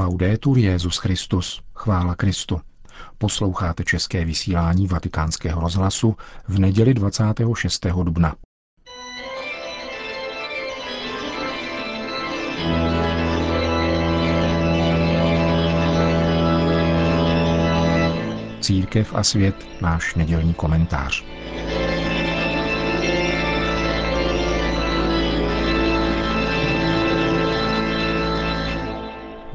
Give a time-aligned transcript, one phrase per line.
[0.00, 2.60] Laudetur Jezus Christus, chvála Kristu.
[3.18, 6.16] Posloucháte české vysílání Vatikánského rozhlasu
[6.48, 7.86] v neděli 26.
[8.02, 8.34] dubna.
[18.60, 21.24] Církev a svět, náš nedělní komentář.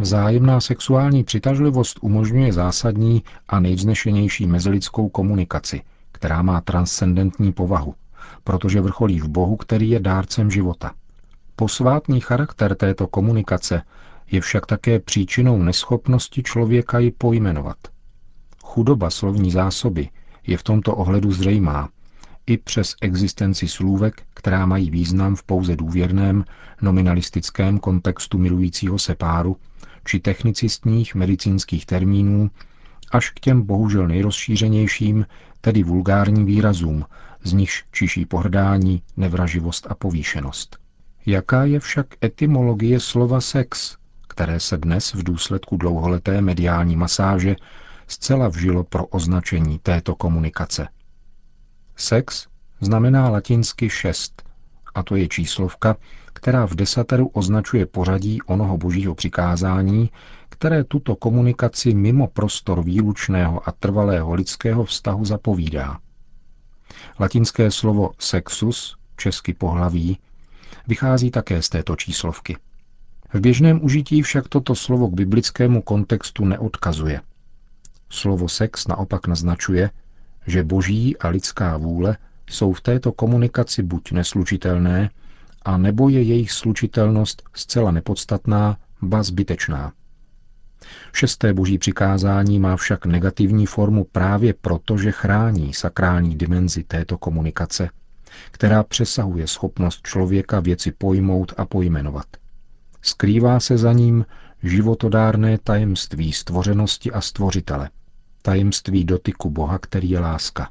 [0.05, 7.95] Vzájemná sexuální přitažlivost umožňuje zásadní a nejvznešenější mezilidskou komunikaci, která má transcendentní povahu,
[8.43, 10.91] protože vrcholí v Bohu, který je dárcem života.
[11.55, 13.81] Posvátný charakter této komunikace
[14.31, 17.77] je však také příčinou neschopnosti člověka ji pojmenovat.
[18.63, 20.09] Chudoba slovní zásoby
[20.47, 21.89] je v tomto ohledu zřejmá,
[22.47, 26.43] i přes existenci slůvek, která mají význam v pouze důvěrném,
[26.81, 29.57] nominalistickém kontextu milujícího se páru,
[30.05, 32.51] či technicistních medicínských termínů,
[33.11, 35.25] až k těm bohužel nejrozšířenějším,
[35.61, 37.05] tedy vulgárním výrazům,
[37.43, 40.77] z nichž čiší pohrdání, nevraživost a povýšenost.
[41.25, 43.97] Jaká je však etymologie slova sex,
[44.27, 47.55] které se dnes v důsledku dlouholeté mediální masáže
[48.07, 50.87] zcela vžilo pro označení této komunikace?
[51.95, 52.47] Sex
[52.81, 54.43] znamená latinsky šest,
[54.95, 55.95] a to je číslovka,
[56.33, 60.09] která v desateru označuje pořadí onoho božího přikázání,
[60.49, 65.99] které tuto komunikaci mimo prostor výlučného a trvalého lidského vztahu zapovídá.
[67.19, 70.17] Latinské slovo sexus, česky pohlaví,
[70.87, 72.57] vychází také z této číslovky.
[73.33, 77.21] V běžném užití však toto slovo k biblickému kontextu neodkazuje.
[78.09, 79.89] Slovo sex naopak naznačuje,
[80.47, 82.17] že boží a lidská vůle
[82.49, 85.09] jsou v této komunikaci buď neslučitelné,
[85.65, 89.91] a nebo je jejich slučitelnost zcela nepodstatná, ba zbytečná.
[91.13, 97.89] Šesté boží přikázání má však negativní formu právě proto, že chrání sakrální dimenzi této komunikace,
[98.51, 102.25] která přesahuje schopnost člověka věci pojmout a pojmenovat.
[103.01, 104.25] Skrývá se za ním
[104.63, 107.89] životodárné tajemství stvořenosti a stvořitele,
[108.41, 110.69] tajemství dotyku Boha, který je láska.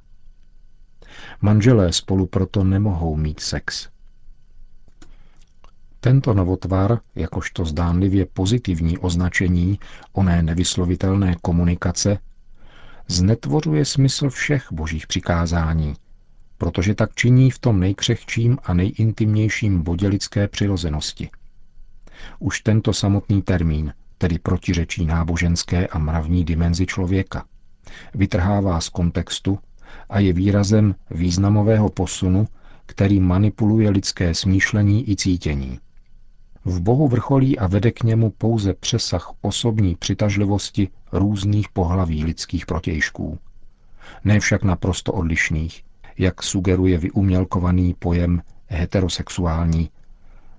[1.41, 3.89] Manželé spolu proto nemohou mít sex.
[6.01, 9.79] Tento novotvar, jakožto zdánlivě pozitivní označení
[10.13, 12.19] oné nevyslovitelné komunikace,
[13.09, 15.95] znetvořuje smysl všech božích přikázání,
[16.59, 21.31] protože tak činí v tom nejkřehčím a nejintimnějším bodě lidské přirozenosti.
[22.39, 27.45] Už tento samotný termín, tedy protiřečí náboženské a mravní dimenzi člověka,
[28.15, 29.59] vytrhává z kontextu
[30.09, 32.49] a je výrazem významového posunu,
[32.87, 35.79] který manipuluje lidské smýšlení i cítění.
[36.65, 43.39] V Bohu vrcholí a vede k němu pouze přesah osobní přitažlivosti různých pohlaví lidských protějšků.
[44.25, 45.85] Ne však naprosto odlišných,
[46.19, 49.91] jak sugeruje vyumělkovaný pojem heterosexuální,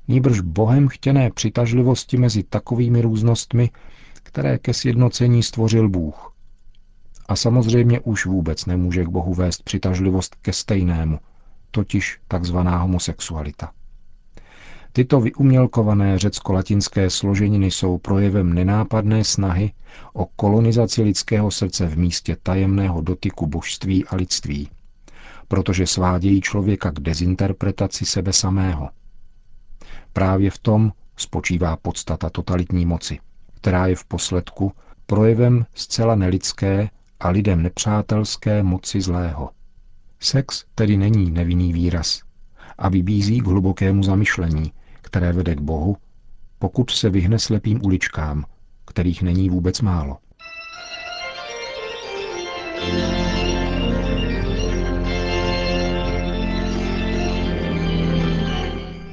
[0.07, 3.69] nýbrž Bohem chtěné přitažlivosti mezi takovými různostmi,
[4.13, 6.34] které ke sjednocení stvořil Bůh.
[7.25, 11.19] A samozřejmě už vůbec nemůže k Bohu vést přitažlivost ke stejnému,
[11.71, 13.71] totiž takzvaná homosexualita.
[14.95, 19.71] Tyto vyumělkované řecko-latinské složeniny jsou projevem nenápadné snahy
[20.13, 24.69] o kolonizaci lidského srdce v místě tajemného dotyku božství a lidství,
[25.47, 28.89] protože svádějí člověka k dezinterpretaci sebe samého.
[30.13, 33.19] Právě v tom spočívá podstata totalitní moci,
[33.55, 34.71] která je v posledku
[35.05, 36.89] projevem zcela nelidské
[37.25, 39.49] a lidem nepřátelské moci zlého.
[40.19, 42.21] Sex tedy není nevinný výraz
[42.77, 45.97] a vybízí k hlubokému zamyšlení, které vede k Bohu,
[46.59, 48.45] pokud se vyhne slepým uličkám,
[48.85, 50.17] kterých není vůbec málo.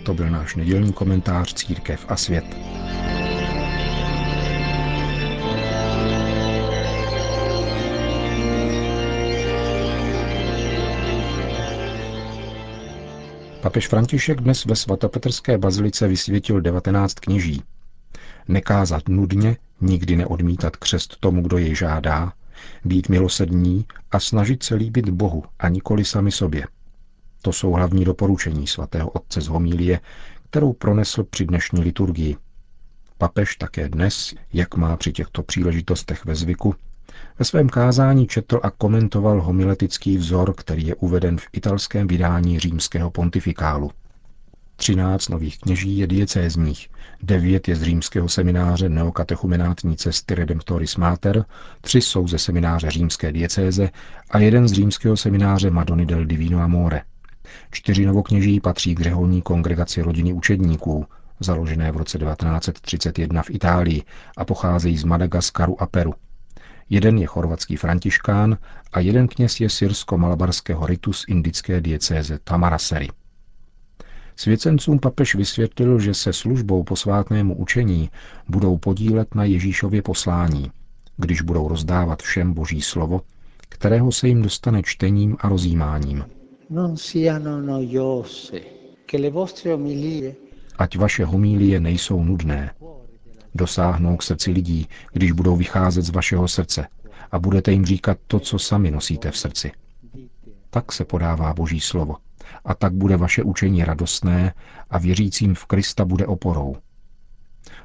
[0.04, 2.44] To byl náš nedělní komentář Církev a svět.
[13.62, 17.62] Papež František dnes ve svatopetrské bazilice vysvětil 19 kněží.
[18.48, 22.32] Nekázat nudně, nikdy neodmítat křest tomu, kdo jej žádá,
[22.84, 26.66] být milosední a snažit se líbit Bohu a nikoli sami sobě.
[27.42, 30.00] To jsou hlavní doporučení svatého otce z homílie,
[30.50, 32.36] kterou pronesl při dnešní liturgii.
[33.18, 36.74] Papež také dnes, jak má při těchto příležitostech ve zvyku,
[37.38, 43.10] ve svém kázání četl a komentoval homiletický vzor, který je uveden v italském vydání římského
[43.10, 43.90] pontifikálu.
[44.76, 46.88] Třináct nových kněží je diecézních,
[47.22, 51.44] devět je z římského semináře neokatechumenátní cesty Redemptoris Mater,
[51.80, 53.90] tři jsou ze semináře římské diecéze
[54.30, 57.02] a jeden z římského semináře Madony del Divino Amore.
[57.70, 61.06] Čtyři novokněží patří k řeholní kongregaci rodiny učedníků,
[61.40, 64.02] založené v roce 1931 v Itálii
[64.36, 66.14] a pocházejí z Madagaskaru a Peru.
[66.92, 68.58] Jeden je chorvatský františkán
[68.92, 73.08] a jeden kněz je syrsko-malabarského ritu z indické diecéze Tamaraseri.
[74.36, 78.10] Svěcencům papež vysvětlil, že se službou posvátnému učení
[78.48, 80.70] budou podílet na Ježíšově poslání,
[81.16, 83.20] když budou rozdávat všem boží slovo,
[83.68, 86.24] kterého se jim dostane čtením a rozjímáním.
[90.78, 92.70] Ať vaše homílie nejsou nudné.
[93.54, 96.86] Dosáhnou k srdci lidí, když budou vycházet z vašeho srdce
[97.32, 99.72] a budete jim říkat to, co sami nosíte v srdci.
[100.70, 102.16] Tak se podává Boží slovo
[102.64, 104.54] a tak bude vaše učení radostné
[104.90, 106.76] a věřícím v Krista bude oporou.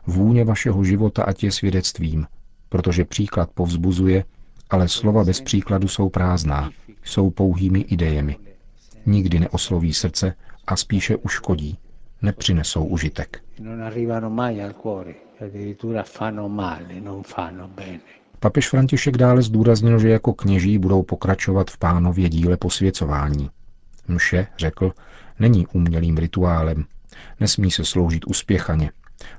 [0.07, 2.27] Vůně vašeho života ať je svědectvím,
[2.69, 4.23] protože příklad povzbuzuje,
[4.69, 6.71] ale slova bez příkladu jsou prázdná,
[7.03, 8.37] jsou pouhými idejemi.
[9.05, 10.33] Nikdy neosloví srdce
[10.67, 11.77] a spíše uškodí,
[12.21, 13.39] nepřinesou užitek.
[18.39, 23.49] Papež František dále zdůraznil, že jako kněží budou pokračovat v pánově díle posvěcování.
[24.07, 24.91] Mše, řekl,
[25.39, 26.85] není umělým rituálem,
[27.39, 28.91] nesmí se sloužit uspěchaně,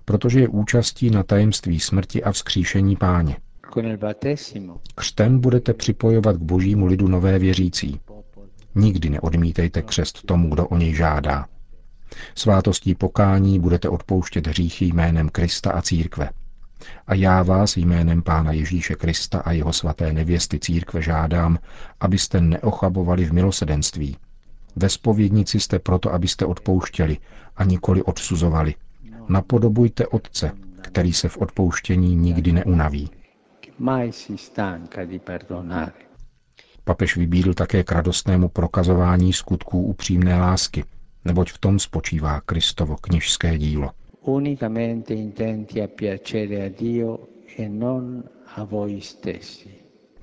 [0.04, 3.36] protože je účastí na tajemství smrti a vzkříšení páně.
[4.94, 8.00] Křtem budete připojovat k božímu lidu nové věřící.
[8.74, 11.46] Nikdy neodmítejte křest tomu, kdo o něj žádá.
[12.34, 16.30] Svátostí pokání budete odpouštět hříchy jménem Krista a církve.
[17.06, 21.58] A já vás jménem Pána Ježíše Krista a jeho svaté nevěsty církve žádám,
[22.00, 24.16] abyste neochabovali v milosedenství,
[24.76, 27.16] ve spovědnici jste proto, abyste odpouštěli
[27.56, 28.74] a nikoli odsuzovali.
[29.28, 33.10] Napodobujte Otce, který se v odpouštění nikdy neunaví.
[36.84, 40.84] Papež vybídl také k radostnému prokazování skutků upřímné lásky,
[41.24, 43.90] neboť v tom spočívá Kristovo kněžské dílo.
[47.58, 47.68] E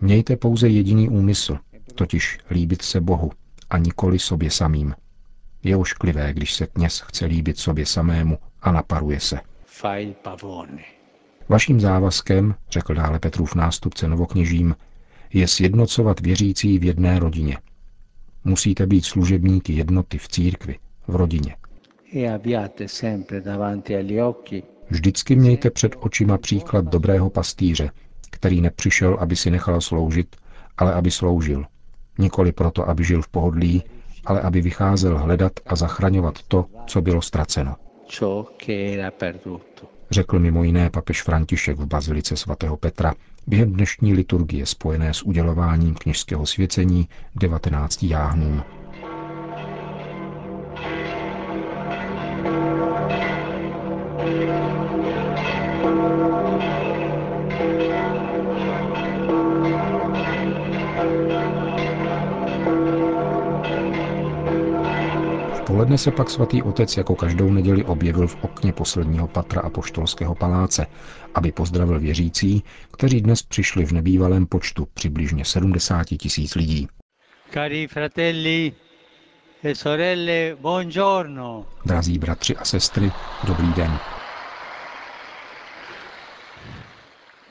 [0.01, 1.57] Mějte pouze jediný úmysl,
[1.95, 3.31] totiž líbit se Bohu
[3.69, 4.95] a nikoli sobě samým.
[5.63, 9.39] Je ošklivé, když se kněz chce líbit sobě samému a naparuje se.
[11.49, 14.75] Vaším závazkem, řekl dále Petrův nástupce novokněžím,
[15.33, 17.57] je sjednocovat věřící v jedné rodině.
[18.43, 20.75] Musíte být služebníky jednoty v církvi,
[21.07, 21.55] v rodině.
[22.15, 22.39] E
[24.89, 27.91] Vždycky mějte před očima příklad dobrého pastýře,
[28.31, 30.35] který nepřišel, aby si nechal sloužit,
[30.77, 31.65] ale aby sloužil
[32.19, 33.83] Nikoli proto, aby žil v pohodlí,
[34.25, 37.75] ale aby vycházel hledat a zachraňovat to, co bylo ztraceno.
[40.11, 43.13] Řekl mimo jiné papež František v bazilice svatého Petra
[43.47, 48.63] během dnešní liturgie spojené s udělováním kněžského svěcení 19 jáhnům.
[65.85, 70.87] Poledne se pak svatý otec jako každou neděli objevil v okně posledního patra apoštolského paláce,
[71.35, 76.87] aby pozdravil věřící, kteří dnes přišli v nebývalém počtu přibližně 70 tisíc lidí.
[77.53, 78.73] Cari fratelli
[79.63, 81.65] e sorelle, buongiorno.
[81.85, 83.11] Drazí bratři a sestry,
[83.47, 83.99] dobrý den.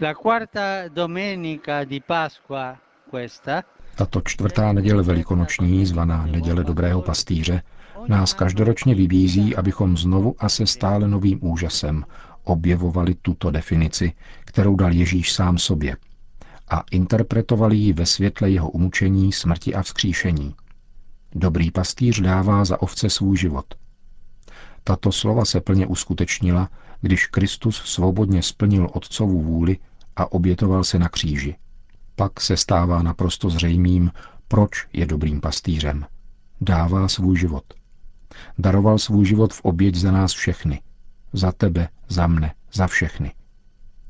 [0.00, 2.76] La quarta domenica di Pasqua
[3.10, 3.62] questa
[3.96, 7.62] tato čtvrtá neděle velikonoční, zvaná Neděle dobrého pastýře,
[8.08, 12.04] nás každoročně vybízí, abychom znovu a se stále novým úžasem
[12.44, 14.12] objevovali tuto definici,
[14.44, 15.96] kterou dal Ježíš sám sobě,
[16.68, 20.54] a interpretovali ji ve světle jeho umučení, smrti a vzkříšení.
[21.34, 23.74] Dobrý pastýř dává za ovce svůj život.
[24.84, 26.68] Tato slova se plně uskutečnila,
[27.00, 29.78] když Kristus svobodně splnil Otcovu vůli
[30.16, 31.56] a obětoval se na kříži.
[32.16, 34.10] Pak se stává naprosto zřejmým,
[34.48, 36.06] proč je dobrým pastýřem.
[36.60, 37.64] Dává svůj život–
[38.58, 40.80] Daroval svůj život v oběť za nás všechny.
[41.32, 43.32] Za tebe, za mne, za všechny.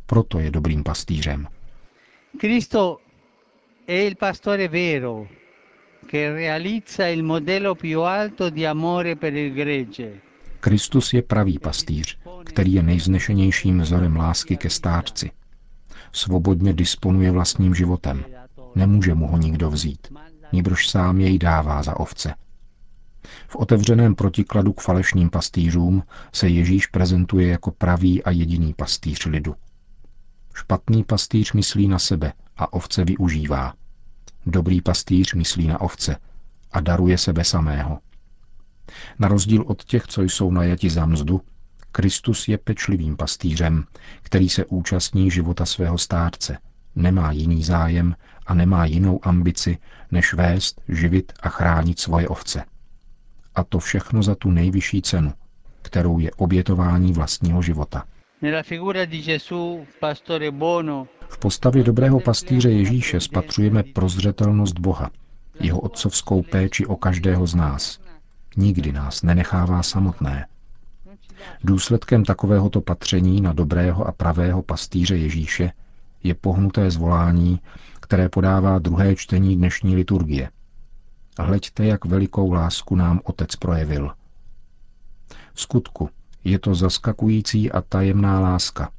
[0.06, 1.46] Proto je dobrým pastýřem.
[2.40, 2.98] Cristo
[3.86, 5.26] è il pastore vero
[6.06, 10.20] che realizza il modello più alto di amore per il gregge.
[10.60, 15.30] Kristus je pravý pastýř, který je nejvznešenějším vzorem lásky ke stárci.
[16.12, 18.24] Svobodně disponuje vlastním životem.
[18.74, 20.08] Nemůže mu ho nikdo vzít.
[20.52, 22.34] Níbrž sám jej dává za ovce.
[23.48, 26.02] V otevřeném protikladu k falešným pastýřům
[26.32, 29.54] se Ježíš prezentuje jako pravý a jediný pastýř lidu.
[30.54, 33.74] Špatný pastýř myslí na sebe a ovce využívá.
[34.46, 36.16] Dobrý pastýř myslí na ovce
[36.72, 37.98] a daruje sebe samého.
[39.18, 41.40] Na rozdíl od těch, co jsou najati za mzdu,
[41.92, 43.84] Kristus je pečlivým pastýřem,
[44.22, 46.58] který se účastní života svého stárce,
[46.94, 48.16] nemá jiný zájem
[48.46, 49.78] a nemá jinou ambici,
[50.10, 52.64] než vést, živit a chránit svoje ovce.
[53.54, 55.32] A to všechno za tu nejvyšší cenu,
[55.82, 58.04] kterou je obětování vlastního života.
[61.28, 65.10] V postavě dobrého pastýře Ježíše spatřujeme prozřetelnost Boha,
[65.60, 68.00] jeho otcovskou péči o každého z nás.
[68.56, 70.46] Nikdy nás nenechává samotné.
[71.64, 75.72] Důsledkem takovéhoto patření na dobrého a pravého pastýře Ježíše
[76.22, 77.60] je pohnuté zvolání,
[78.00, 80.50] které podává druhé čtení dnešní liturgie.
[81.38, 84.10] Hleďte, jak velikou lásku nám Otec projevil.
[85.54, 86.10] V skutku
[86.44, 88.90] je to zaskakující a tajemná láska,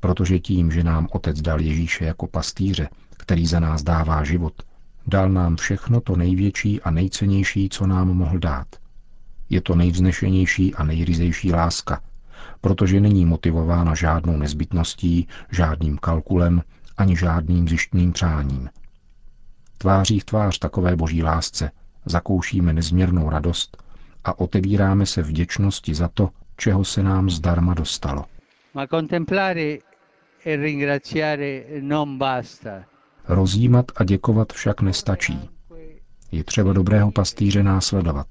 [0.00, 4.62] protože tím, že nám Otec dal Ježíše jako pastýře, který za nás dává život,
[5.06, 8.66] dal nám všechno to největší a nejcennější, co nám mohl dát.
[9.50, 12.00] Je to nejvznešenější a nejryzejší láska,
[12.60, 16.62] protože není motivována žádnou nezbytností, žádným kalkulem
[16.96, 18.70] ani žádným zjištným přáním.
[19.82, 21.70] Tváří v tvář takové boží lásce
[22.04, 23.82] zakoušíme nezměrnou radost
[24.24, 28.24] a otevíráme se vděčnosti za to, čeho se nám zdarma dostalo.
[30.46, 30.56] E
[33.28, 35.50] Rozjímat a děkovat však nestačí.
[36.32, 38.26] Je třeba dobrého pastýře následovat.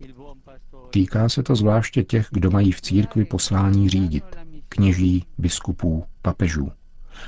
[0.89, 4.23] Týká se to zvláště těch, kdo mají v církvi poslání řídit,
[4.69, 6.71] kněží, biskupů, papežů,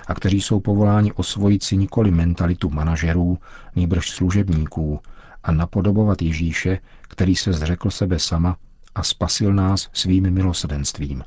[0.07, 3.37] a kteří jsou povoláni osvojit si nikoli mentalitu manažerů,
[3.75, 4.99] nýbrž služebníků
[5.43, 8.57] a napodobovat Ježíše, který se zřekl sebe sama
[8.95, 11.23] a spasil nás svým milosrdenstvím.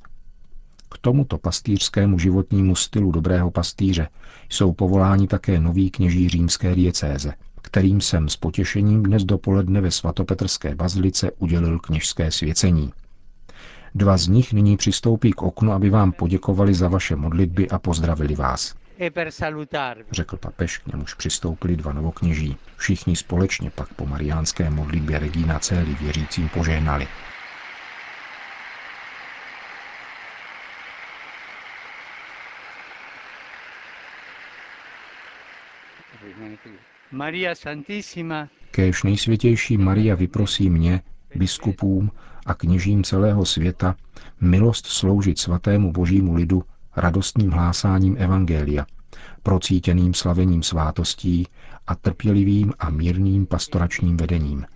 [0.88, 4.09] K tomuto pastýřskému životnímu stylu dobrého pastýře
[4.49, 10.75] jsou povoláni také noví kněží římské diecéze, kterým jsem s potěšením dnes dopoledne ve svatopetrské
[10.75, 12.92] bazilice udělil kněžské svěcení.
[13.96, 18.34] Dva z nich nyní přistoupí k oknu, aby vám poděkovali za vaše modlitby a pozdravili
[18.34, 18.74] vás.
[19.00, 19.10] E
[20.10, 22.56] Řekl papež, k němuž přistoupili dva novokněží.
[22.76, 27.06] Všichni společně pak po mariánské modlitbě Regina Céli věřícím požehnali.
[37.12, 38.48] Maria Santissima.
[38.70, 41.00] Kéž nejsvětější Maria vyprosí mě,
[41.36, 42.10] biskupům
[42.46, 43.94] a kněžím celého světa
[44.40, 46.62] milost sloužit svatému božímu lidu
[46.96, 48.86] radostným hlásáním Evangelia,
[49.42, 51.46] procítěným slavením svátostí
[51.86, 54.66] a trpělivým a mírným pastoračním vedením.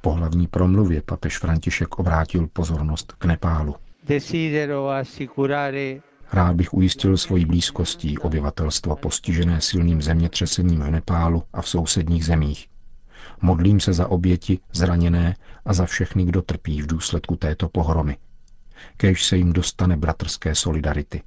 [0.00, 3.74] Po hlavní promluvě papež František obrátil pozornost k Nepálu.
[6.32, 12.66] Rád bych ujistil svojí blízkostí obyvatelstvo postižené silným zemětřesením v Nepálu a v sousedních zemích.
[13.42, 18.16] Modlím se za oběti, zraněné a za všechny, kdo trpí v důsledku této pohromy.
[18.96, 21.22] Kéž se jim dostane bratrské solidarity.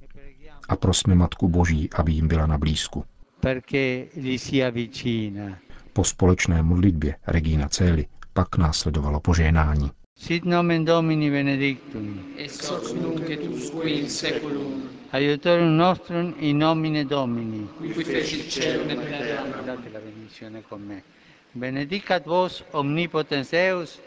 [0.70, 3.04] A prosme Matku Boží, aby jim byla na blízku.
[5.94, 9.92] Po společné modlitbě Regina Cély pak následovalo požehnání.
[10.20, 12.20] Sit nomen Domini benedictum.
[12.38, 14.90] Ex hoc nunc et usque in seculum.
[15.12, 17.68] Aiutorium nostrum in nomine Domini.
[17.78, 19.66] Qui fecit celum et terram.
[19.66, 21.04] Date la benedizione con me.
[21.60, 24.00] benedicat vos omnipotens Deus,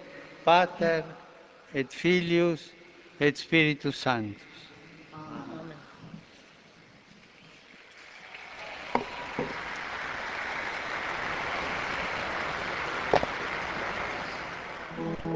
[0.45, 1.05] Pater
[1.75, 2.73] et Filius
[3.21, 4.47] et Spiritus Sanctus.
[5.13, 5.77] Amen.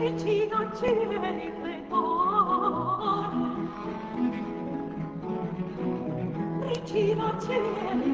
[0.00, 1.52] Vicino cieli pregare,
[6.66, 8.13] vicino cieli